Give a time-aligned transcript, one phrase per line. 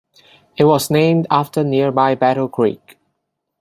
[0.57, 2.97] It was named after nearby Battle Creek.